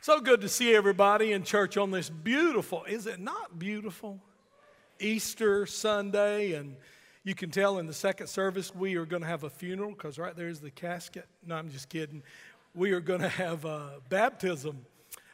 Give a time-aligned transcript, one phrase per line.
[0.00, 4.20] So good to see everybody in church on this beautiful, is it not beautiful?
[5.00, 6.76] Easter Sunday, and
[7.24, 10.16] you can tell in the second service we are going to have a funeral because
[10.16, 11.26] right there's the casket.
[11.44, 12.22] No, I'm just kidding.
[12.74, 14.86] We are going to have a baptism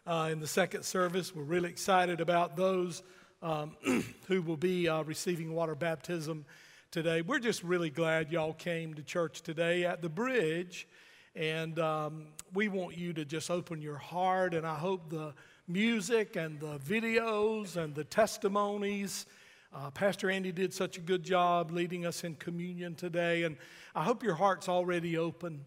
[0.07, 1.35] uh, in the second service.
[1.35, 3.03] We're really excited about those
[3.43, 3.77] um,
[4.29, 6.47] who will be uh, receiving water baptism
[6.91, 7.21] today.
[7.21, 10.89] We're just really glad y'all came to church today at the bridge.
[11.37, 15.35] And um, we want you to just open your heart, and I hope the
[15.67, 19.27] music and the videos and the testimonies.
[19.75, 23.57] Uh, Pastor Andy did such a good job leading us in communion today, and
[23.95, 25.65] I hope your heart's already open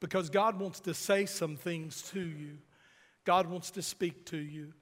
[0.00, 2.56] because God wants to say some things to you.
[3.24, 4.72] God wants to speak to you.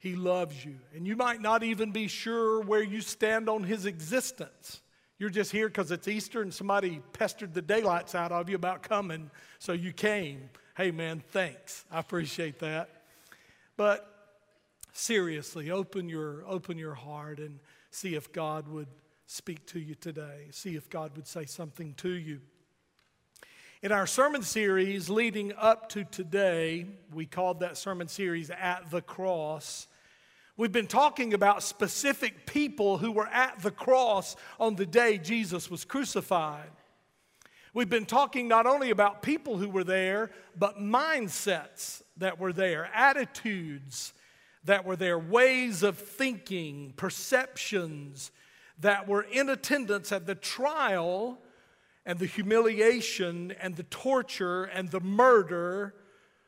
[0.00, 3.86] He loves you, and you might not even be sure where you stand on His
[3.86, 4.80] existence.
[5.18, 8.84] You're just here because it's Easter and somebody pestered the daylights out of you about
[8.84, 10.48] coming, so you came.
[10.76, 11.84] Hey, man, thanks.
[11.90, 12.88] I appreciate that.
[13.76, 14.08] But
[14.92, 17.58] seriously, open your, open your heart and
[17.90, 18.86] see if God would
[19.26, 20.46] speak to you today.
[20.52, 22.40] See if God would say something to you.
[23.82, 29.02] In our sermon series leading up to today, we called that sermon series At the
[29.02, 29.88] Cross.
[30.58, 35.70] We've been talking about specific people who were at the cross on the day Jesus
[35.70, 36.70] was crucified.
[37.72, 42.90] We've been talking not only about people who were there, but mindsets that were there,
[42.92, 44.14] attitudes
[44.64, 48.32] that were there, ways of thinking, perceptions
[48.80, 51.38] that were in attendance at the trial
[52.04, 55.94] and the humiliation and the torture and the murder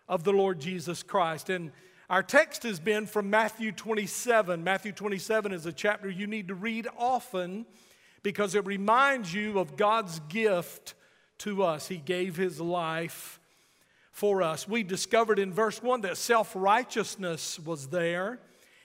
[0.08, 1.48] of the Lord Jesus Christ.
[1.48, 1.70] And
[2.11, 4.64] our text has been from Matthew 27.
[4.64, 7.67] Matthew 27 is a chapter you need to read often
[8.25, 10.94] because it reminds you of God's gift
[11.39, 11.86] to us.
[11.86, 13.39] He gave His life
[14.11, 14.67] for us.
[14.67, 18.41] We discovered in verse 1 that self righteousness was there.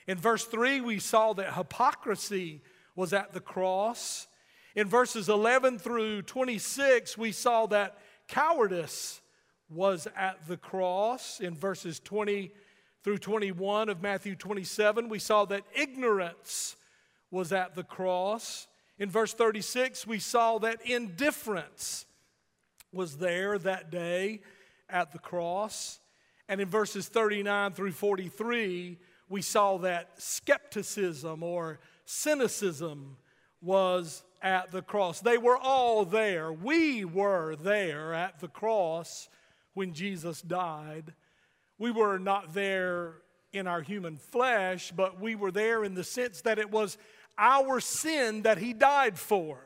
[0.06, 2.62] In verse 3, we saw that hypocrisy
[2.94, 4.28] was at the cross.
[4.76, 7.98] In verses 11 through 26, we saw that
[8.28, 9.20] cowardice
[9.68, 11.40] was at the cross.
[11.40, 12.52] In verses 20
[13.02, 16.76] through 21 of Matthew 27, we saw that ignorance
[17.30, 18.66] was at the cross.
[18.98, 22.06] In verse 36, we saw that indifference
[22.92, 24.40] was there that day
[24.88, 26.00] at the cross.
[26.48, 28.98] And in verses 39 through 43,
[29.28, 33.16] we saw that skepticism or cynicism
[33.60, 35.20] was at the cross.
[35.20, 36.52] They were all there.
[36.52, 39.28] We were there at the cross
[39.74, 41.12] when Jesus died.
[41.78, 43.14] We were not there
[43.52, 46.98] in our human flesh, but we were there in the sense that it was
[47.38, 49.58] our sin that He died for.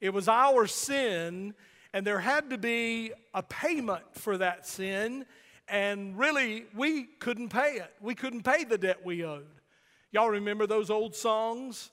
[0.00, 1.54] It was our sin,
[1.92, 5.26] and there had to be a payment for that sin,
[5.68, 7.92] and really, we couldn't pay it.
[8.00, 9.46] We couldn't pay the debt we owed.
[10.10, 11.90] Y'all remember those old songs?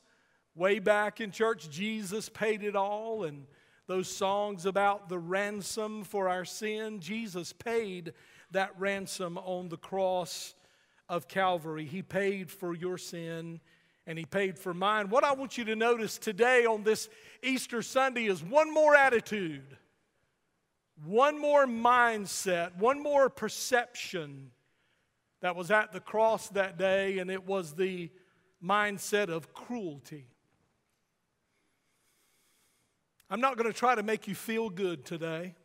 [0.55, 3.45] Way back in church, Jesus paid it all, and
[3.87, 8.13] those songs about the ransom for our sin, Jesus paid
[8.51, 10.53] that ransom on the cross
[11.09, 11.85] of Calvary.
[11.85, 13.59] He paid for your sin
[14.07, 15.09] and He paid for mine.
[15.09, 17.09] What I want you to notice today on this
[17.41, 19.77] Easter Sunday is one more attitude,
[21.03, 24.51] one more mindset, one more perception
[25.41, 28.09] that was at the cross that day, and it was the
[28.63, 30.27] mindset of cruelty.
[33.29, 35.55] I'm not going to try to make you feel good today.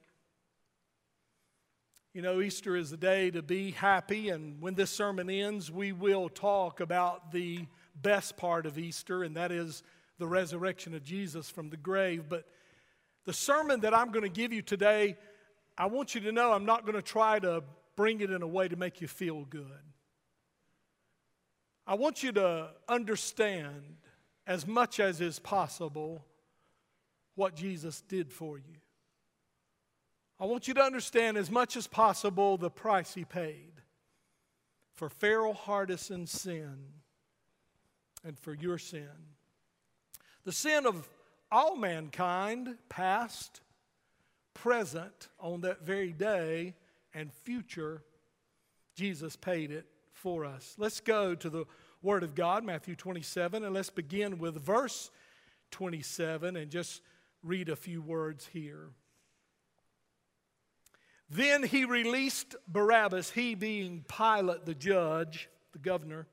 [2.13, 5.93] You know, Easter is a day to be happy, and when this sermon ends, we
[5.93, 7.67] will talk about the
[8.03, 9.85] best part of Easter, and that is
[10.19, 12.25] the resurrection of Jesus from the grave.
[12.29, 12.49] But
[13.27, 15.17] the sermon that I'm going to give you today,
[15.79, 17.63] I want you to know I'm not going to try to
[17.95, 19.63] bring it in a way to make you feel good.
[21.87, 23.99] I want you to understand
[24.49, 26.25] as much as is possible
[27.37, 28.80] what Jesus did for you.
[30.41, 33.73] I want you to understand as much as possible the price he paid
[34.95, 36.79] for Farrell Hardison's sin
[38.25, 39.09] and for your sin.
[40.45, 41.07] The sin of
[41.53, 43.61] all mankind, past,
[44.55, 46.75] present, on that very day,
[47.13, 48.03] and future,
[48.95, 50.75] Jesus paid it for us.
[50.79, 51.67] Let's go to the
[52.03, 55.11] Word of God, Matthew 27, and let's begin with verse
[55.71, 57.03] 27 and just
[57.43, 58.89] read a few words here.
[61.31, 66.27] Then he released Barabbas, he being Pilate, the judge, the governor.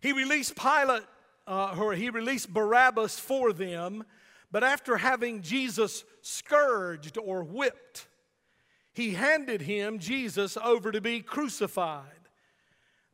[0.00, 1.02] He released Pilate,
[1.46, 4.04] uh, or he released Barabbas for them,
[4.50, 8.06] but after having Jesus scourged or whipped,
[8.94, 12.04] he handed him, Jesus, over to be crucified.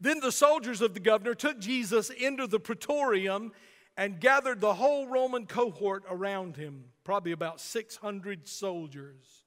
[0.01, 3.53] Then the soldiers of the governor took Jesus into the praetorium
[3.97, 9.44] and gathered the whole Roman cohort around him, probably about 600 soldiers.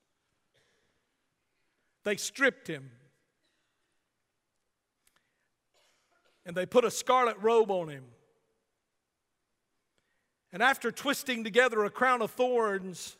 [2.07, 2.89] They stripped him.
[6.45, 8.05] And they put a scarlet robe on him.
[10.53, 13.17] And after twisting together a crown of thorns,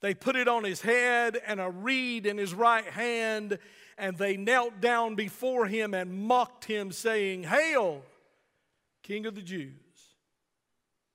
[0.00, 3.58] they put it on his head and a reed in his right hand,
[3.98, 8.00] and they knelt down before him and mocked him, saying, Hail,
[9.02, 9.74] King of the Jews.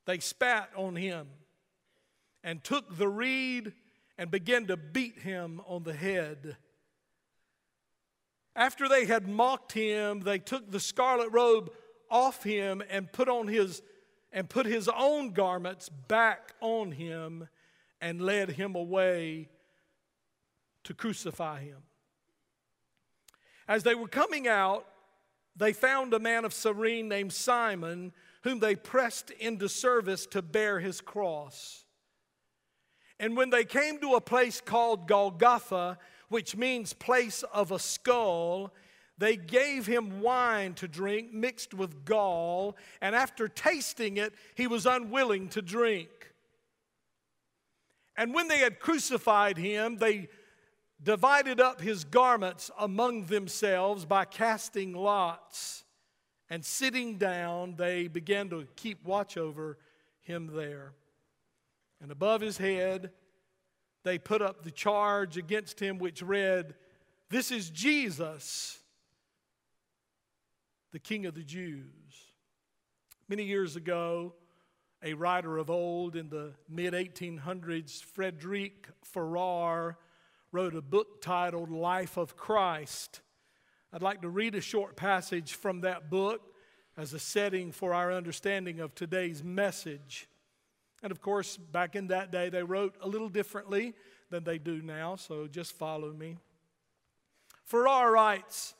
[0.06, 1.26] They spat on him
[2.44, 3.74] and took the reed
[4.16, 6.56] and began to beat him on the head.
[8.56, 11.72] After they had mocked him, they took the scarlet robe
[12.10, 13.82] off him and put on his
[14.32, 17.48] and put his own garments back on him
[18.02, 19.48] and led him away
[20.84, 21.84] to crucify him.
[23.68, 24.88] As they were coming out,
[25.56, 28.12] they found a man of Cyrene named Simon,
[28.42, 31.86] whom they pressed into service to bear his cross.
[33.20, 36.00] And when they came to a place called Golgotha,
[36.34, 38.74] which means place of a skull,
[39.20, 44.88] they gave him wine to drink mixed with gall, and after tasting it, he was
[44.88, 46.10] unwilling to drink.
[48.18, 50.28] And when they had crucified him, they
[51.04, 55.84] divided up his garments among themselves by casting lots.
[56.50, 59.78] And sitting down, they began to keep watch over
[60.22, 60.94] him there.
[62.02, 63.12] And above his head,
[64.04, 66.76] they put up the charge against him, which read,
[67.30, 68.80] This is Jesus,
[70.92, 71.84] the King of the Jews.
[73.30, 74.34] Many years ago,
[75.02, 79.98] a writer of old in the mid 1800s, Frederic Farrar,
[80.52, 83.22] wrote a book titled Life of Christ.
[83.92, 86.42] I'd like to read a short passage from that book
[86.98, 90.28] as a setting for our understanding of today's message.
[91.04, 93.94] And of course, back in that day, they wrote a little differently
[94.32, 96.38] than they do now, so just follow me.
[97.66, 98.74] Farrar writes,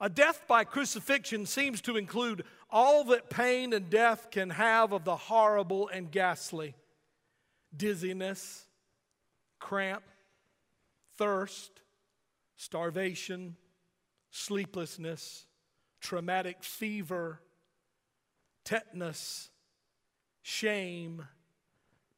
[0.00, 5.04] a death by crucifixion seems to include all that pain and death can have of
[5.04, 6.74] the horrible and ghastly
[7.76, 8.64] dizziness,
[9.60, 10.02] cramp,
[11.16, 11.70] thirst,
[12.56, 13.56] starvation,
[14.30, 15.44] sleeplessness,
[16.00, 17.40] traumatic fever,
[18.64, 19.50] tetanus,
[20.42, 21.26] shame,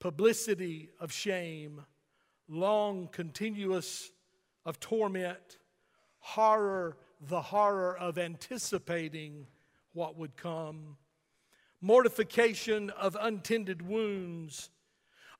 [0.03, 1.81] publicity of shame,
[2.49, 4.11] long continuous
[4.67, 5.59] of torment,
[6.19, 6.97] horror
[7.29, 9.47] the horror of anticipating
[9.93, 10.97] what would come,
[11.81, 14.71] mortification of untended wounds,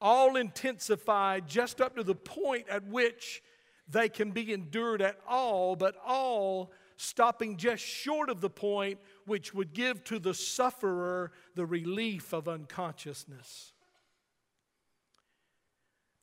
[0.01, 3.43] all intensified just up to the point at which
[3.89, 9.53] they can be endured at all, but all stopping just short of the point which
[9.53, 13.73] would give to the sufferer the relief of unconsciousness.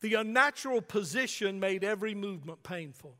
[0.01, 3.17] The unnatural position made every movement painful.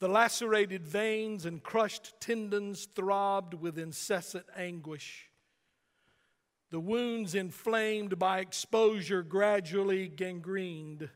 [0.00, 5.30] The lacerated veins and crushed tendons throbbed with incessant anguish.
[6.70, 11.08] The wounds, inflamed by exposure, gradually gangrened.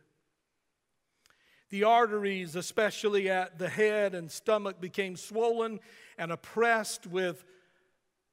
[1.71, 5.81] The arteries, especially at the head and stomach, became swollen
[6.17, 7.45] and oppressed with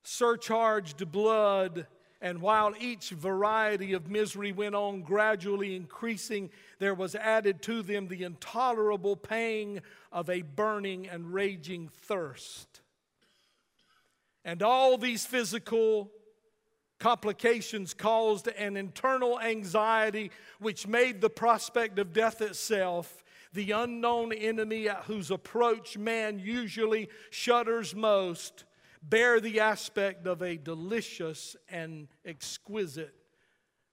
[0.03, 1.87] surcharged blood
[2.21, 8.07] and while each variety of misery went on gradually increasing, there was added to them
[8.07, 9.81] the intolerable pang
[10.11, 12.81] of a burning and raging thirst.
[14.43, 16.11] And all these physical
[16.99, 24.87] complications caused an internal anxiety which made the prospect of death itself the unknown enemy
[24.89, 28.65] at whose approach man usually shudders most
[29.09, 33.13] bear the aspect of a delicious and exquisite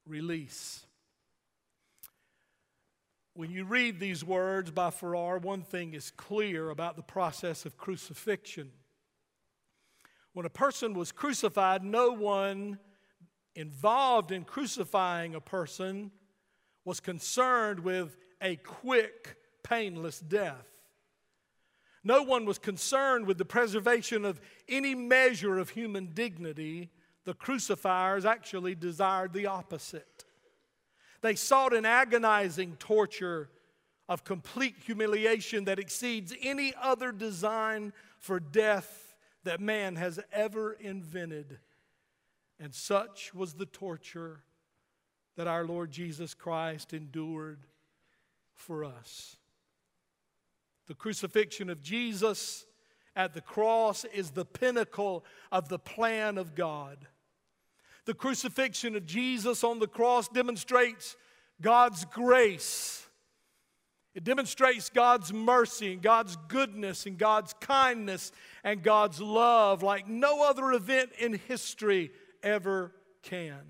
[0.07, 0.87] release.
[3.35, 7.77] When you read these words by Farrar, one thing is clear about the process of
[7.77, 8.71] crucifixion.
[10.35, 12.79] When a person was crucified, no one
[13.55, 16.11] involved in crucifying a person
[16.85, 20.72] was concerned with a quick, painless death.
[22.05, 26.91] No one was concerned with the preservation of any measure of human dignity.
[27.25, 30.25] The crucifiers actually desired the opposite.
[31.21, 33.51] They sought an agonizing torture
[34.09, 41.59] of complete humiliation that exceeds any other design for death that man has ever invented.
[42.59, 44.43] And such was the torture
[45.37, 47.61] that our Lord Jesus Christ endured
[48.55, 49.37] for us.
[50.87, 52.67] The crucifixion of Jesus
[53.15, 57.07] at the cross is the pinnacle of the plan of God.
[58.05, 61.17] The crucifixion of Jesus on the cross demonstrates
[61.61, 63.07] God's grace.
[64.15, 70.47] It demonstrates God's mercy and God's goodness and God's kindness and God's love like no
[70.47, 72.11] other event in history
[72.43, 73.63] ever can.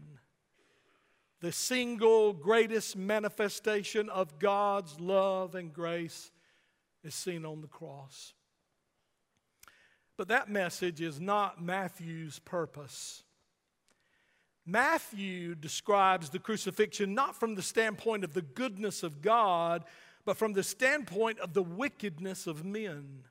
[1.41, 6.32] The single greatest manifestation of God's love and grace
[7.05, 8.35] is seen on the cross.
[10.17, 13.25] But that message is not Matthew's purpose.
[14.65, 19.85] Matthew describes the crucifixion not from the standpoint of the goodness of God,
[20.25, 23.25] but from the standpoint of the wickedness of men.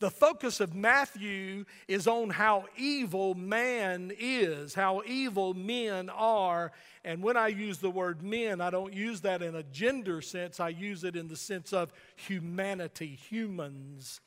[0.00, 6.70] The focus of Matthew is on how evil man is, how evil men are.
[7.04, 10.60] And when I use the word men, I don't use that in a gender sense,
[10.60, 14.20] I use it in the sense of humanity, humans.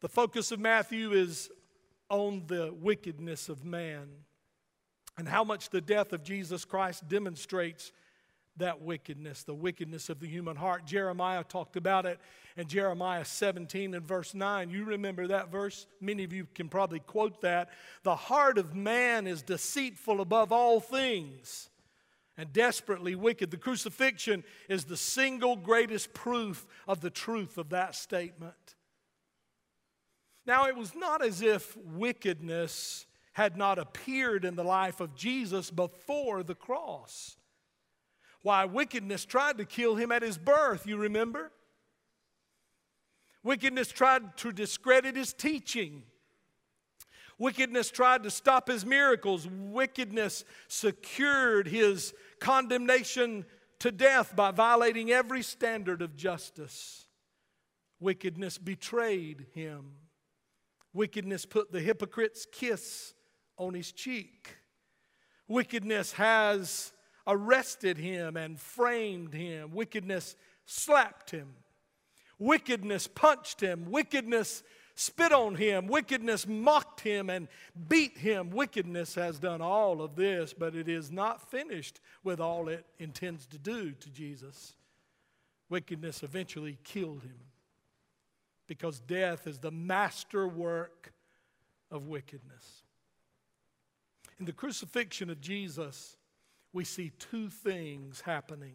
[0.00, 1.50] The focus of Matthew is
[2.08, 4.08] on the wickedness of man
[5.18, 7.92] and how much the death of Jesus Christ demonstrates
[8.60, 10.86] that wickedness, the wickedness of the human heart.
[10.86, 12.18] Jeremiah talked about it
[12.56, 14.70] in Jeremiah 17 and verse 9.
[14.70, 15.86] You remember that verse?
[16.00, 17.70] Many of you can probably quote that.
[18.02, 21.68] The heart of man is deceitful above all things
[22.36, 23.50] and desperately wicked.
[23.50, 28.54] The crucifixion is the single greatest proof of the truth of that statement.
[30.46, 35.70] Now, it was not as if wickedness had not appeared in the life of Jesus
[35.70, 37.36] before the cross.
[38.42, 41.52] Why, wickedness tried to kill him at his birth, you remember?
[43.42, 46.02] Wickedness tried to discredit his teaching.
[47.38, 49.48] Wickedness tried to stop his miracles.
[49.48, 53.46] Wickedness secured his condemnation
[53.78, 57.06] to death by violating every standard of justice.
[57.98, 59.92] Wickedness betrayed him.
[60.92, 63.14] Wickedness put the hypocrite's kiss
[63.56, 64.56] on his cheek.
[65.48, 66.92] Wickedness has
[67.30, 69.70] arrested him and framed him.
[69.72, 71.54] Wickedness slapped him.
[72.38, 73.90] Wickedness punched him.
[73.90, 74.62] Wickedness
[74.94, 75.86] spit on him.
[75.86, 77.48] Wickedness mocked him and
[77.88, 78.50] beat him.
[78.50, 83.46] Wickedness has done all of this, but it is not finished with all it intends
[83.46, 84.74] to do to Jesus.
[85.68, 87.38] Wickedness eventually killed him
[88.66, 91.12] because death is the masterwork
[91.90, 92.82] of wickedness.
[94.38, 96.16] In the crucifixion of Jesus,
[96.72, 98.74] we see two things happening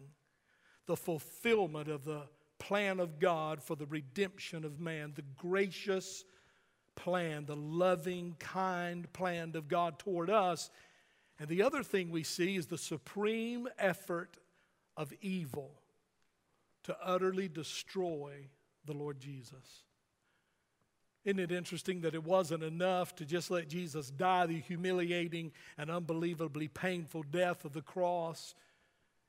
[0.86, 2.22] the fulfillment of the
[2.58, 6.24] plan of God for the redemption of man, the gracious
[6.94, 10.70] plan, the loving, kind plan of God toward us.
[11.38, 14.36] And the other thing we see is the supreme effort
[14.96, 15.72] of evil
[16.84, 18.48] to utterly destroy
[18.86, 19.82] the Lord Jesus.
[21.26, 25.90] Isn't it interesting that it wasn't enough to just let Jesus die the humiliating and
[25.90, 28.54] unbelievably painful death of the cross?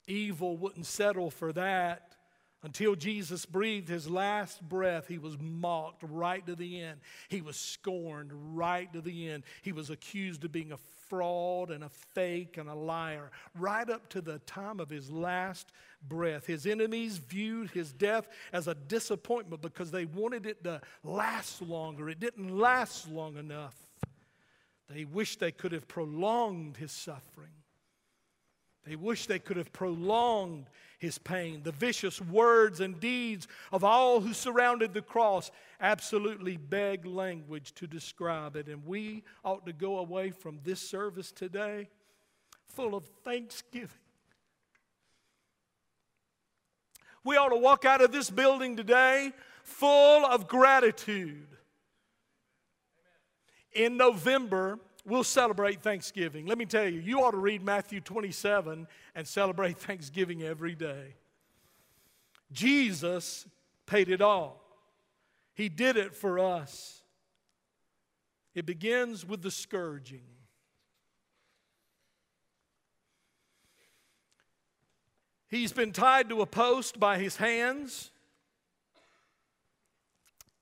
[0.08, 2.14] Evil wouldn't settle for that.
[2.62, 7.00] Until Jesus breathed his last breath, he was mocked right to the end.
[7.30, 9.44] He was scorned right to the end.
[9.64, 10.78] He was accused of being a
[11.10, 15.72] fraud and a fake and a liar right up to the time of his last
[16.08, 16.46] breath.
[16.46, 22.10] His enemies viewed his death as a disappointment because they wanted it to last longer.
[22.10, 23.76] It didn't last long enough.
[24.90, 27.52] They wished they could have prolonged his suffering.
[28.88, 30.68] They wished they could have prolonged
[30.98, 31.62] his pain.
[31.64, 35.52] The vicious words and deeds of all who surrounded the cross
[35.82, 38.68] absolutely beg language to describe it.
[38.68, 41.90] And we ought to go away from this service today
[42.68, 43.90] full of thanksgiving.
[47.24, 51.48] We ought to walk out of this building today full of gratitude.
[53.74, 56.46] In November, we'll celebrate Thanksgiving.
[56.46, 61.16] Let me tell you, you ought to read Matthew 27 and celebrate Thanksgiving every day.
[62.52, 63.48] Jesus
[63.86, 64.62] paid it all,
[65.56, 67.02] He did it for us.
[68.54, 70.24] It begins with the scourging.
[75.48, 78.12] He's been tied to a post by his hands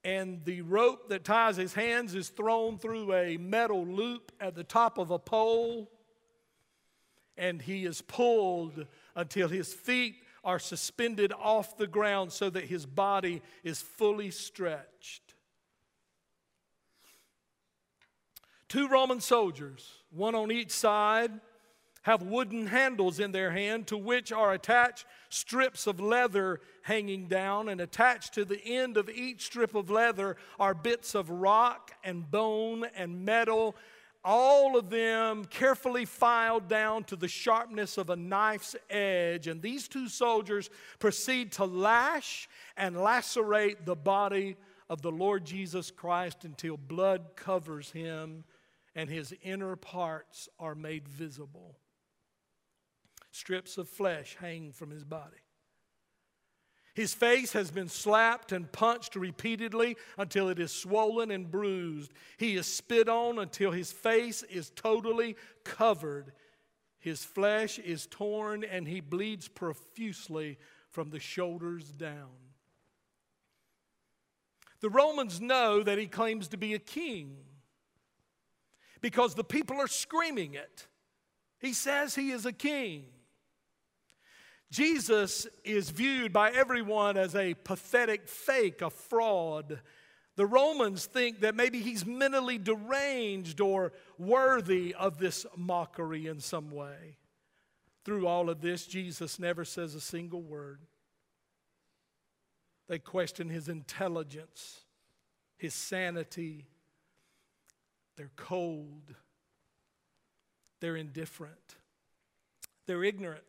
[0.06, 4.62] and the rope that ties his hands is thrown through a metal loop at the
[4.62, 5.90] top of a pole,
[7.36, 8.86] and he is pulled
[9.16, 15.34] until his feet are suspended off the ground so that his body is fully stretched.
[18.68, 21.32] Two Roman soldiers, one on each side,
[22.06, 27.68] have wooden handles in their hand to which are attached strips of leather hanging down,
[27.68, 32.30] and attached to the end of each strip of leather are bits of rock and
[32.30, 33.74] bone and metal,
[34.24, 39.48] all of them carefully filed down to the sharpness of a knife's edge.
[39.48, 40.70] And these two soldiers
[41.00, 44.56] proceed to lash and lacerate the body
[44.88, 48.44] of the Lord Jesus Christ until blood covers him
[48.94, 51.76] and his inner parts are made visible.
[53.36, 55.36] Strips of flesh hang from his body.
[56.94, 62.14] His face has been slapped and punched repeatedly until it is swollen and bruised.
[62.38, 66.32] He is spit on until his face is totally covered.
[66.98, 70.56] His flesh is torn and he bleeds profusely
[70.88, 72.32] from the shoulders down.
[74.80, 77.36] The Romans know that he claims to be a king
[79.02, 80.86] because the people are screaming it.
[81.58, 83.08] He says he is a king.
[84.70, 89.80] Jesus is viewed by everyone as a pathetic fake, a fraud.
[90.36, 96.70] The Romans think that maybe he's mentally deranged or worthy of this mockery in some
[96.70, 97.16] way.
[98.04, 100.80] Through all of this, Jesus never says a single word.
[102.88, 104.82] They question his intelligence,
[105.56, 106.66] his sanity.
[108.16, 109.14] They're cold.
[110.80, 111.76] They're indifferent.
[112.86, 113.42] They're ignorant.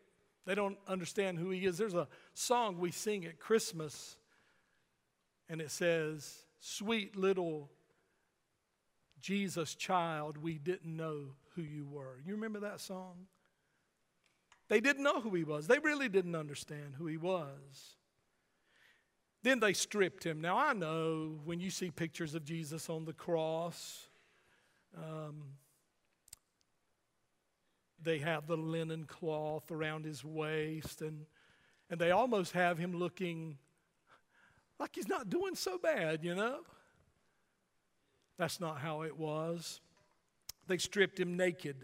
[0.47, 1.77] They don't understand who he is.
[1.77, 4.15] There's a song we sing at Christmas,
[5.49, 7.69] and it says, Sweet little
[9.19, 12.21] Jesus child, we didn't know who you were.
[12.25, 13.27] You remember that song?
[14.69, 15.67] They didn't know who he was.
[15.67, 17.97] They really didn't understand who he was.
[19.43, 20.39] Then they stripped him.
[20.39, 24.07] Now, I know when you see pictures of Jesus on the cross,
[24.95, 25.43] um,
[28.07, 31.25] they have the linen cloth around his waist, and,
[31.89, 33.57] and they almost have him looking
[34.79, 36.59] like he's not doing so bad, you know?
[38.37, 39.81] That's not how it was.
[40.67, 41.75] They stripped him naked.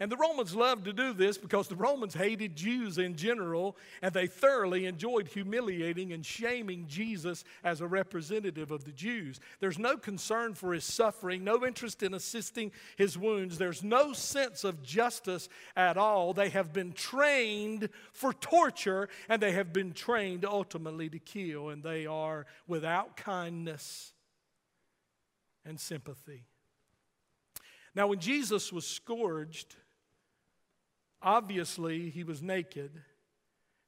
[0.00, 4.14] And the Romans loved to do this because the Romans hated Jews in general, and
[4.14, 9.40] they thoroughly enjoyed humiliating and shaming Jesus as a representative of the Jews.
[9.58, 13.58] There's no concern for his suffering, no interest in assisting his wounds.
[13.58, 16.32] There's no sense of justice at all.
[16.32, 21.82] They have been trained for torture, and they have been trained ultimately to kill, and
[21.82, 24.12] they are without kindness
[25.64, 26.44] and sympathy.
[27.96, 29.74] Now, when Jesus was scourged,
[31.22, 33.02] Obviously, he was naked.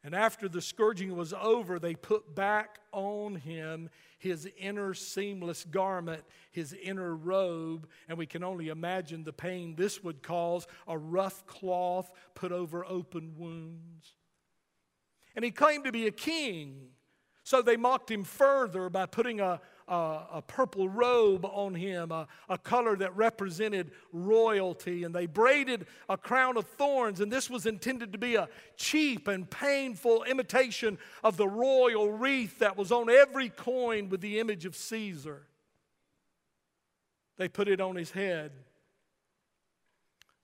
[0.03, 6.23] And after the scourging was over, they put back on him his inner seamless garment,
[6.51, 11.47] his inner robe, and we can only imagine the pain this would cause a rough
[11.47, 14.15] cloth put over open wounds.
[15.37, 16.89] And he claimed to be a king,
[17.45, 19.61] so they mocked him further by putting a,
[19.91, 25.05] a, a purple robe on him, a, a color that represented royalty.
[25.05, 29.29] And they braided a crown of thorns, and this was intended to be a cheap
[29.29, 34.65] and painful imitation of the royal wreath that was on every coin with the image
[34.65, 35.43] of Caesar.
[37.37, 38.53] They put it on his head.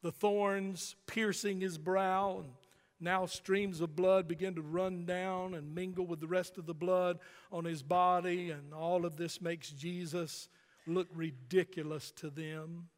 [0.03, 2.51] The thorns piercing his brow and
[2.99, 6.75] now streams of blood begin to run down and mingle with the rest of the
[6.75, 7.19] blood
[7.53, 10.49] on his body, and all of this makes Jesus
[10.87, 12.89] look ridiculous to them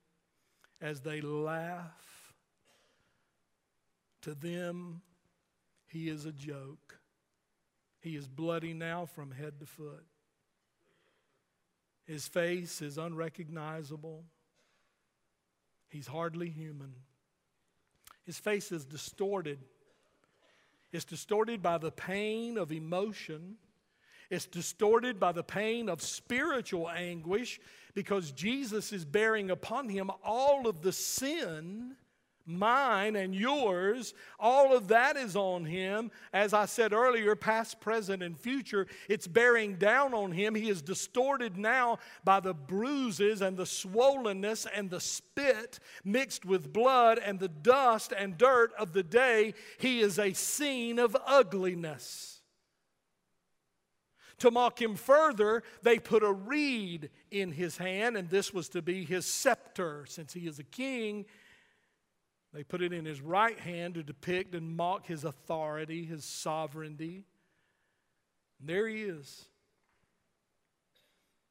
[0.81, 2.35] as they laugh.
[4.23, 5.03] To them,
[5.89, 6.99] he is a joke.
[8.01, 10.05] He is bloody now from head to foot.
[12.07, 14.25] His face is unrecognizable.
[15.89, 16.95] He's hardly human.
[18.25, 19.59] His face is distorted
[20.93, 23.57] it's distorted by the pain of emotion.
[24.31, 27.61] It's distorted by the pain of spiritual anguish
[27.95, 31.97] because Jesus is bearing upon him all of the sin
[32.49, 36.11] mine and yours, all of that is on him.
[36.33, 40.55] As I said earlier, past, present, and future, it's bearing down on him.
[40.55, 46.73] He is distorted now by the bruises and the swollenness and the spit mixed with
[46.73, 49.55] blood and the dust and dirt of the day.
[49.79, 52.41] He is a scene of ugliness.
[54.39, 58.83] To mock him further, they put a reed in his hand, and this was to
[58.83, 60.05] be his scepter.
[60.07, 61.27] Since he is a king,
[62.53, 67.25] they put it in his right hand to depict and mock his authority, his sovereignty.
[68.59, 69.49] And there he is,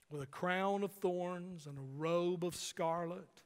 [0.10, 3.42] with a crown of thorns and a robe of scarlet.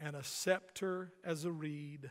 [0.00, 2.10] and a scepter as a reed.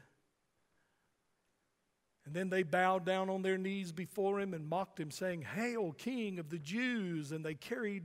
[2.25, 5.93] And then they bowed down on their knees before him and mocked him, saying, Hail,
[5.93, 7.31] King of the Jews!
[7.31, 8.03] And they carried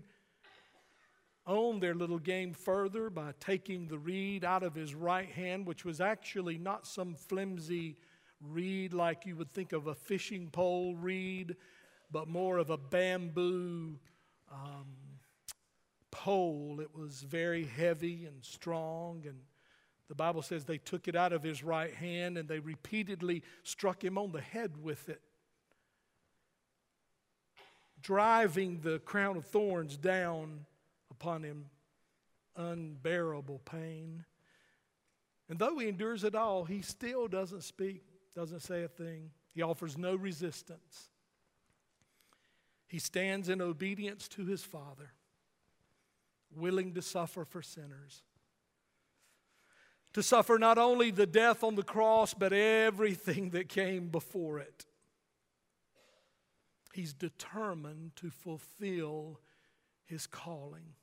[1.47, 5.85] on their little game further by taking the reed out of his right hand, which
[5.85, 7.97] was actually not some flimsy
[8.41, 11.57] reed like you would think of a fishing pole reed,
[12.11, 13.99] but more of a bamboo
[14.53, 14.87] um,
[16.11, 16.79] pole.
[16.81, 19.25] It was very heavy and strong.
[19.27, 19.41] And
[20.09, 24.05] the Bible says they took it out of his right hand and they repeatedly struck
[24.05, 25.23] him on the head with it,
[28.01, 30.67] driving the crown of thorns down
[31.23, 31.67] upon him
[32.57, 34.25] unbearable pain.
[35.49, 38.03] And though he endures it all, he still doesn't speak,
[38.35, 39.31] doesn't say a thing.
[39.55, 41.11] He offers no resistance.
[42.89, 45.13] He stands in obedience to his Father,
[46.57, 48.23] willing to suffer for sinners.
[50.15, 54.87] To suffer not only the death on the cross, but everything that came before it.
[56.93, 59.41] He's determined to fulfill
[60.05, 60.95] his calling.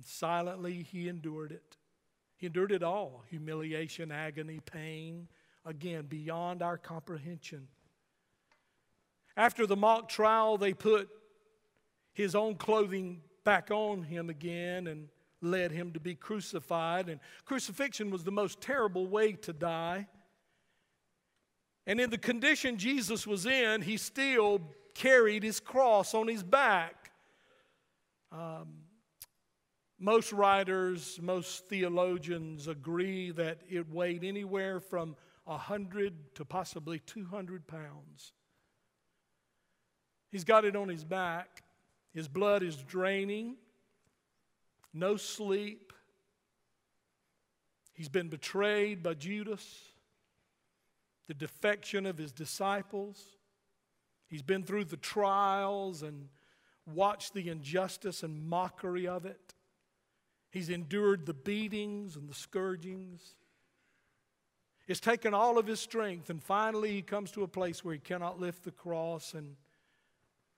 [0.00, 1.76] And silently he endured it.
[2.38, 5.28] He endured it all humiliation, agony, pain,
[5.66, 7.68] again, beyond our comprehension.
[9.36, 11.10] After the mock trial, they put
[12.14, 15.08] his own clothing back on him again and
[15.42, 17.10] led him to be crucified.
[17.10, 20.06] And crucifixion was the most terrible way to die.
[21.86, 24.62] And in the condition Jesus was in, he still
[24.94, 27.10] carried his cross on his back.
[28.32, 28.84] Um,
[30.00, 38.32] most writers, most theologians agree that it weighed anywhere from 100 to possibly 200 pounds.
[40.30, 41.62] He's got it on his back.
[42.14, 43.56] His blood is draining,
[44.94, 45.92] no sleep.
[47.92, 49.84] He's been betrayed by Judas,
[51.28, 53.22] the defection of his disciples.
[54.28, 56.28] He's been through the trials and
[56.86, 59.49] watched the injustice and mockery of it.
[60.50, 63.34] He's endured the beatings and the scourgings.
[64.88, 68.00] It's taken all of his strength, and finally he comes to a place where he
[68.00, 69.54] cannot lift the cross, and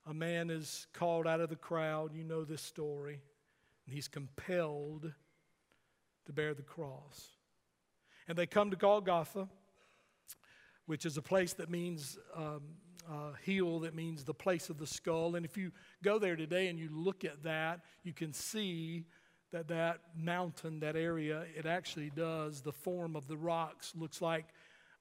[0.07, 2.14] a man is called out of the crowd.
[2.14, 3.20] You know this story.
[3.87, 5.12] And he's compelled
[6.26, 7.28] to bear the cross.
[8.28, 9.48] And they come to Golgotha,
[10.87, 12.62] which is a place that means um,
[13.11, 15.37] uh, heel, that means the place of the skull.
[15.37, 19.05] And if you go there today and you look at that, you can see
[19.52, 22.62] that that mountain, that area, it actually does.
[22.62, 24.46] The form of the rocks looks like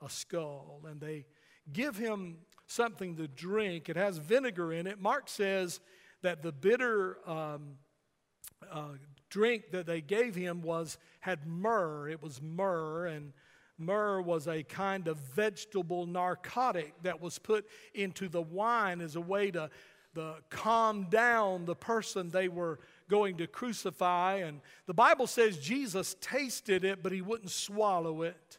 [0.06, 0.82] a skull.
[0.88, 1.26] And they
[1.72, 2.38] give him
[2.68, 3.90] something to drink.
[3.90, 5.02] It has vinegar in it.
[5.02, 5.80] Mark says
[6.22, 7.78] that the bitter um,
[8.70, 8.90] uh,
[9.30, 12.10] drink that they gave him was had myrrh.
[12.10, 13.32] It was myrrh, and
[13.78, 19.22] myrrh was a kind of vegetable narcotic that was put into the wine as a
[19.22, 19.70] way to
[20.50, 22.80] calm down the person they were
[23.12, 24.38] going to crucify.
[24.38, 28.58] And the Bible says Jesus tasted it, but he wouldn't swallow it.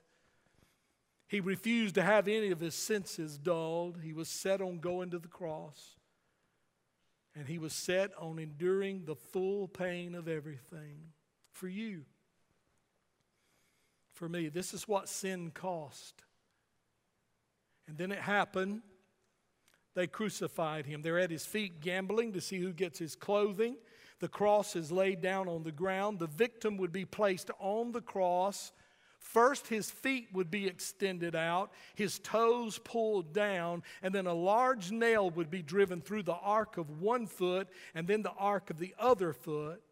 [1.27, 4.01] He refused to have any of his senses dulled.
[4.05, 5.97] He was set on going to the cross.
[7.35, 10.99] And he was set on enduring the full pain of everything
[11.55, 12.05] for you,
[14.13, 14.51] for me.
[14.51, 16.23] This is what sin cost.
[17.89, 18.83] And then it happened.
[19.95, 21.01] They crucified him.
[21.01, 23.77] They're at his feet gambling to see who gets his clothing.
[24.23, 26.21] The cross is laid down on the ground.
[26.21, 28.71] The victim would be placed on the cross.
[29.19, 34.93] First, his feet would be extended out, his toes pulled down, and then a large
[34.93, 38.79] nail would be driven through the arc of one foot and then the arc of
[38.79, 39.83] the other foot.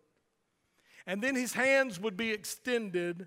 [1.08, 3.26] And then his hands would be extended,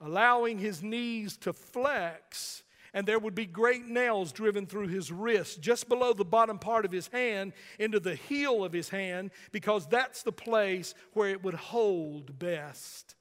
[0.00, 2.63] allowing his knees to flex
[2.94, 6.84] and there would be great nails driven through his wrist, just below the bottom part
[6.84, 11.42] of his hand, into the heel of his hand, because that's the place where it
[11.42, 13.16] would hold best.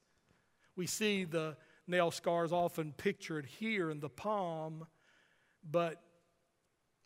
[0.75, 1.57] We see the
[1.87, 4.85] nail scars often pictured here in the palm,
[5.69, 5.99] but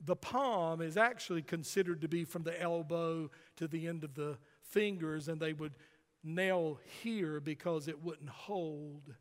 [0.04, 4.38] the palm is actually considered to be from the elbow to the end of the
[4.62, 5.74] fingers, and they would
[6.22, 9.16] nail here because it wouldn't hold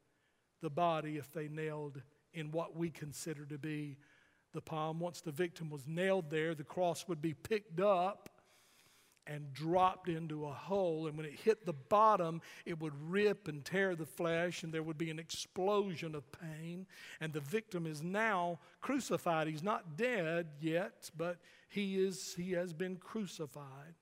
[0.63, 2.03] the body if they nailed
[2.37, 3.97] in what we consider to be
[4.53, 5.01] the palm.
[5.01, 8.29] Once the victim was nailed there, the cross would be picked up
[9.27, 11.09] and dropped into a hole.
[11.09, 14.83] And when it hit the bottom, it would rip and tear the flesh, and there
[14.83, 16.87] would be an explosion of pain.
[17.21, 19.49] And the victim is now crucified.
[19.49, 23.95] He's not dead yet, but he, is, he has been crucified.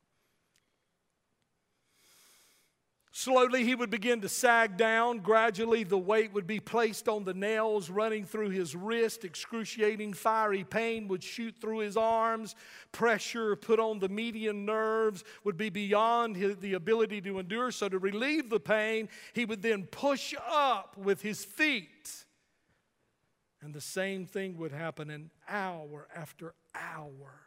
[3.16, 5.20] Slowly, he would begin to sag down.
[5.20, 9.24] Gradually, the weight would be placed on the nails running through his wrist.
[9.24, 12.56] Excruciating, fiery pain would shoot through his arms.
[12.90, 17.70] Pressure put on the median nerves would be beyond his, the ability to endure.
[17.70, 22.24] So, to relieve the pain, he would then push up with his feet.
[23.62, 27.43] And the same thing would happen an hour after hour.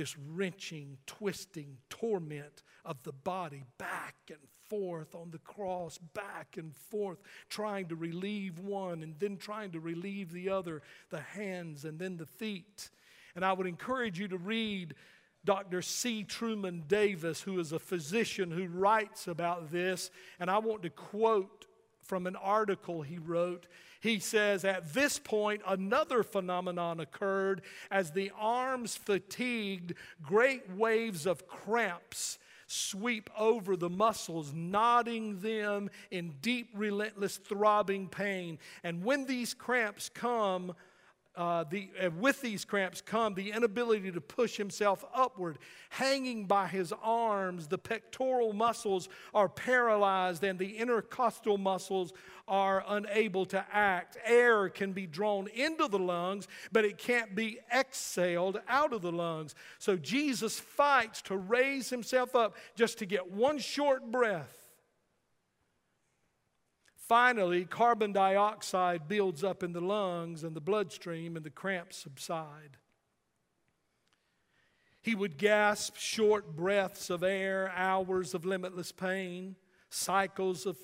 [0.00, 4.38] This wrenching, twisting torment of the body back and
[4.70, 7.18] forth on the cross, back and forth,
[7.50, 12.16] trying to relieve one and then trying to relieve the other, the hands and then
[12.16, 12.88] the feet.
[13.36, 14.94] And I would encourage you to read
[15.44, 15.82] Dr.
[15.82, 16.24] C.
[16.24, 20.10] Truman Davis, who is a physician who writes about this.
[20.38, 21.66] And I want to quote
[22.10, 23.68] from an article he wrote.
[24.00, 27.62] He says, At this point, another phenomenon occurred.
[27.88, 36.34] As the arms fatigued, great waves of cramps sweep over the muscles, knotting them in
[36.42, 38.58] deep, relentless, throbbing pain.
[38.82, 40.74] And when these cramps come,
[41.40, 45.56] uh, the, uh, with these cramps come the inability to push himself upward.
[45.88, 52.12] Hanging by his arms, the pectoral muscles are paralyzed and the intercostal muscles
[52.46, 54.18] are unable to act.
[54.26, 59.12] Air can be drawn into the lungs, but it can't be exhaled out of the
[59.12, 59.54] lungs.
[59.78, 64.69] So Jesus fights to raise himself up just to get one short breath.
[67.10, 72.76] Finally, carbon dioxide builds up in the lungs and the bloodstream, and the cramps subside.
[75.02, 79.56] He would gasp short breaths of air, hours of limitless pain,
[79.88, 80.78] cycles of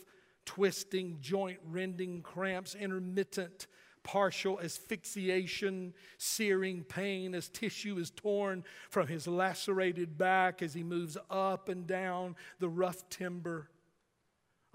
[0.44, 3.68] twisting, joint rending cramps, intermittent
[4.02, 11.16] partial asphyxiation, searing pain as tissue is torn from his lacerated back as he moves
[11.30, 13.68] up and down the rough timber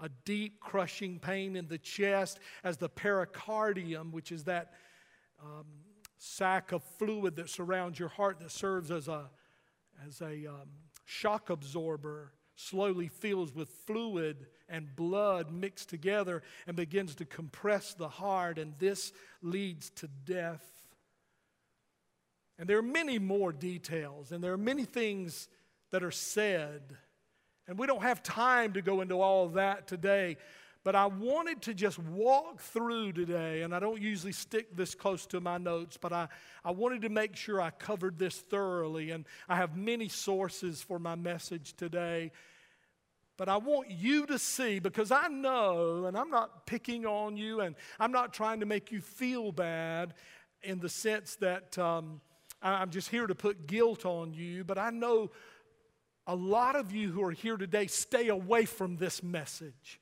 [0.02, 4.72] a deep crushing pain in the chest as the pericardium, which is that
[5.40, 5.64] um,
[6.18, 9.30] sac of fluid that surrounds your heart that serves as a,
[10.06, 10.68] as a um,
[11.04, 18.08] shock absorber, slowly fills with fluid and blood mixed together and begins to compress the
[18.08, 20.66] heart, and this leads to death.
[22.58, 25.48] And there are many more details, and there are many things
[25.90, 26.96] that are said
[27.72, 30.36] and we don't have time to go into all of that today.
[30.84, 35.24] But I wanted to just walk through today, and I don't usually stick this close
[35.28, 36.28] to my notes, but I,
[36.66, 39.10] I wanted to make sure I covered this thoroughly.
[39.10, 42.30] And I have many sources for my message today.
[43.38, 47.62] But I want you to see, because I know, and I'm not picking on you,
[47.62, 50.12] and I'm not trying to make you feel bad
[50.62, 52.20] in the sense that um,
[52.60, 55.30] I'm just here to put guilt on you, but I know
[56.26, 60.00] a lot of you who are here today stay away from this message.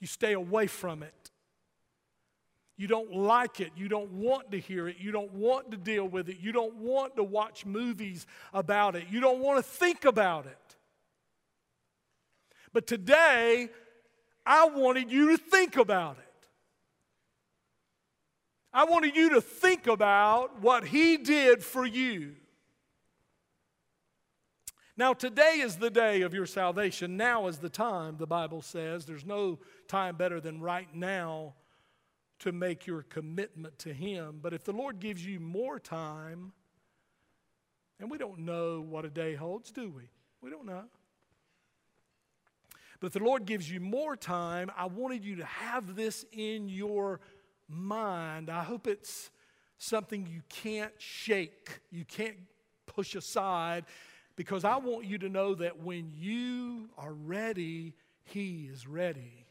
[0.00, 1.30] You stay away from it.
[2.76, 3.72] You don't like it.
[3.74, 4.96] You don't want to hear it.
[4.98, 6.38] You don't want to deal with it.
[6.40, 9.04] You don't want to watch movies about it.
[9.10, 10.76] You don't want to think about it.
[12.74, 13.70] But today,
[14.44, 16.48] I wanted you to think about it.
[18.74, 22.34] I wanted you to think about what He did for you.
[24.98, 27.18] Now, today is the day of your salvation.
[27.18, 29.04] Now is the time, the Bible says.
[29.04, 31.52] There's no time better than right now
[32.38, 34.38] to make your commitment to Him.
[34.42, 36.52] But if the Lord gives you more time,
[38.00, 40.08] and we don't know what a day holds, do we?
[40.40, 40.84] We don't know.
[42.98, 46.70] But if the Lord gives you more time, I wanted you to have this in
[46.70, 47.20] your
[47.68, 48.48] mind.
[48.48, 49.30] I hope it's
[49.76, 52.38] something you can't shake, you can't
[52.86, 53.84] push aside
[54.36, 57.94] because I want you to know that when you are ready,
[58.24, 59.46] He is ready.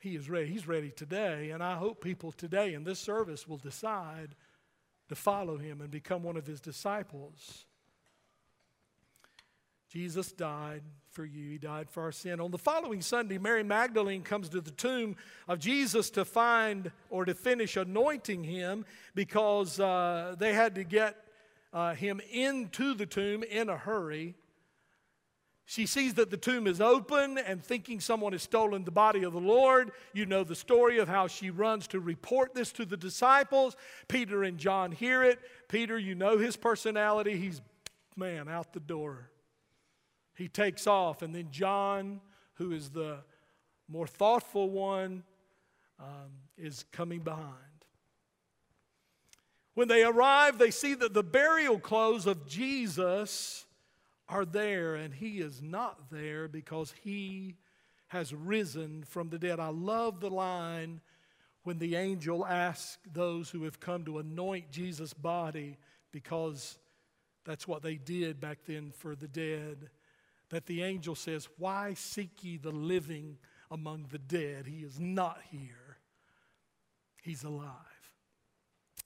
[0.00, 0.46] He is ready.
[0.46, 1.50] He's ready today.
[1.50, 4.36] And I hope people today in this service will decide
[5.08, 7.66] to follow Him and become one of His disciples.
[9.94, 11.50] Jesus died for you.
[11.50, 12.40] He died for our sin.
[12.40, 15.14] On the following Sunday, Mary Magdalene comes to the tomb
[15.46, 21.23] of Jesus to find or to finish anointing him because uh, they had to get
[21.74, 24.36] uh, him into the tomb in a hurry.
[25.66, 29.32] She sees that the tomb is open and thinking someone has stolen the body of
[29.32, 29.90] the Lord.
[30.12, 33.74] You know the story of how she runs to report this to the disciples.
[34.06, 35.40] Peter and John hear it.
[35.68, 37.38] Peter, you know his personality.
[37.38, 37.60] He's,
[38.14, 39.30] man, out the door.
[40.36, 41.22] He takes off.
[41.22, 42.20] And then John,
[42.54, 43.18] who is the
[43.88, 45.24] more thoughtful one,
[45.98, 47.73] um, is coming behind.
[49.74, 53.66] When they arrive, they see that the burial clothes of Jesus
[54.28, 57.56] are there, and he is not there because he
[58.08, 59.58] has risen from the dead.
[59.58, 61.00] I love the line
[61.64, 65.76] when the angel asks those who have come to anoint Jesus' body,
[66.12, 66.78] because
[67.44, 69.90] that's what they did back then for the dead,
[70.50, 73.38] that the angel says, Why seek ye the living
[73.70, 74.66] among the dead?
[74.66, 75.98] He is not here,
[77.22, 77.93] he's alive.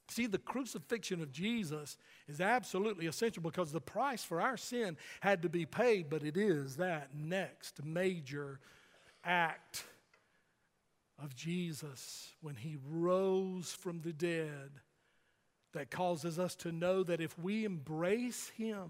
[0.09, 5.43] See, the crucifixion of Jesus is absolutely essential because the price for our sin had
[5.43, 8.59] to be paid, but it is that next major
[9.23, 9.83] act
[11.21, 14.71] of Jesus when he rose from the dead
[15.73, 18.89] that causes us to know that if we embrace him,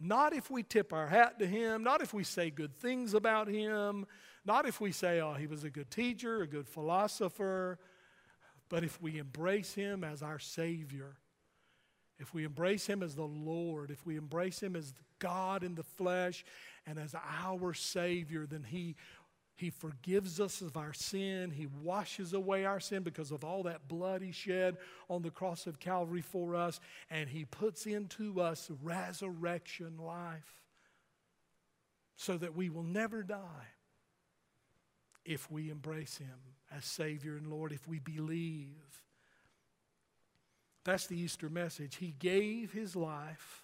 [0.00, 3.48] not if we tip our hat to him, not if we say good things about
[3.48, 4.06] him,
[4.46, 7.78] not if we say, oh, he was a good teacher, a good philosopher,
[8.72, 11.18] but if we embrace him as our Savior,
[12.18, 15.82] if we embrace him as the Lord, if we embrace him as God in the
[15.82, 16.42] flesh
[16.86, 18.96] and as our Savior, then he
[19.56, 21.50] he forgives us of our sin.
[21.50, 25.66] He washes away our sin because of all that blood He shed on the cross
[25.66, 26.80] of Calvary for us.
[27.10, 30.62] And He puts into us resurrection life
[32.16, 33.68] so that we will never die
[35.24, 36.40] if we embrace Him
[36.76, 39.02] as Savior and Lord, if we believe.
[40.84, 41.96] That's the Easter message.
[41.96, 43.62] He gave His life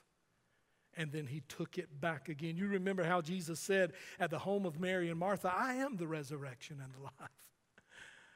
[0.99, 2.57] and then he took it back again.
[2.57, 6.09] You remember how Jesus said at the home of Mary and Martha, I am the
[6.09, 7.31] resurrection and the life.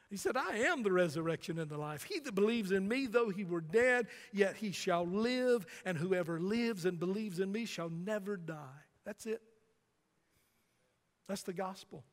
[0.09, 2.03] He said, I am the resurrection and the life.
[2.03, 6.39] He that believes in me, though he were dead, yet he shall live, and whoever
[6.39, 8.83] lives and believes in me shall never die.
[9.05, 9.41] That's it.
[11.27, 12.03] That's the gospel.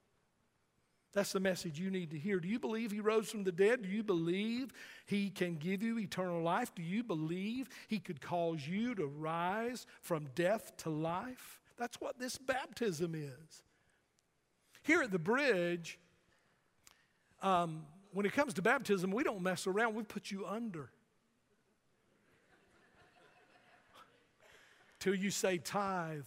[1.12, 2.38] That's the message you need to hear.
[2.38, 3.82] Do you believe he rose from the dead?
[3.82, 4.72] Do you believe
[5.06, 6.72] he can give you eternal life?
[6.74, 11.58] Do you believe he could cause you to rise from death to life?
[11.76, 13.62] That's what this baptism is.
[14.82, 15.98] Here at the bridge,
[17.42, 20.90] um, when it comes to baptism, we don't mess around, we put you under.
[25.00, 26.26] Till you say tithe.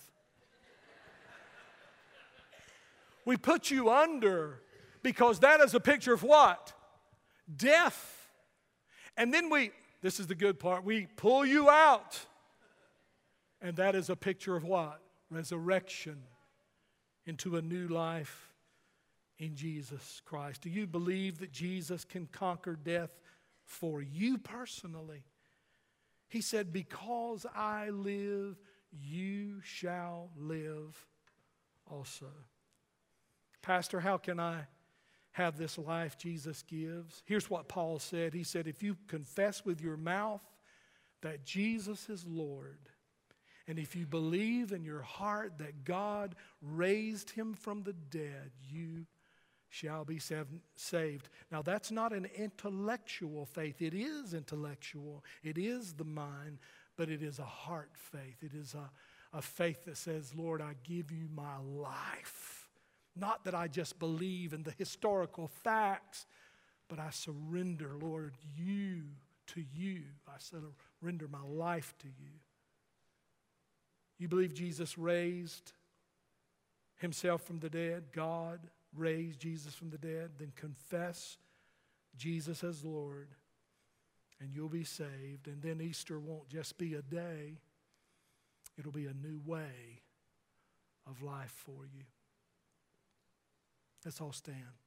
[3.23, 4.59] We put you under
[5.03, 6.73] because that is a picture of what?
[7.53, 8.31] Death.
[9.17, 12.19] And then we, this is the good part, we pull you out.
[13.61, 15.01] And that is a picture of what?
[15.29, 16.23] Resurrection
[17.25, 18.49] into a new life
[19.37, 20.61] in Jesus Christ.
[20.61, 23.19] Do you believe that Jesus can conquer death
[23.65, 25.23] for you personally?
[26.27, 28.57] He said, Because I live,
[28.91, 31.05] you shall live
[31.89, 32.27] also.
[33.61, 34.67] Pastor, how can I
[35.33, 37.21] have this life Jesus gives.
[37.25, 40.41] Here's what Paul said He said, If you confess with your mouth
[41.21, 42.79] that Jesus is Lord,
[43.67, 49.05] and if you believe in your heart that God raised him from the dead, you
[49.69, 50.19] shall be
[50.75, 51.29] saved.
[51.51, 53.81] Now, that's not an intellectual faith.
[53.81, 56.59] It is intellectual, it is the mind,
[56.95, 58.37] but it is a heart faith.
[58.41, 58.91] It is a,
[59.35, 62.62] a faith that says, Lord, I give you my life.
[63.15, 66.25] Not that I just believe in the historical facts,
[66.87, 69.03] but I surrender, Lord, you
[69.47, 70.01] to you.
[70.27, 72.31] I surrender my life to you.
[74.17, 75.73] You believe Jesus raised
[76.97, 78.05] himself from the dead?
[78.13, 78.59] God
[78.95, 80.31] raised Jesus from the dead?
[80.39, 81.37] Then confess
[82.15, 83.29] Jesus as Lord,
[84.39, 85.47] and you'll be saved.
[85.47, 87.57] And then Easter won't just be a day,
[88.77, 90.01] it'll be a new way
[91.07, 92.03] of life for you.
[94.05, 94.82] Let's all stand.